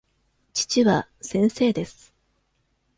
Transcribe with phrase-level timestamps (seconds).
[0.55, 2.11] 父は先生です。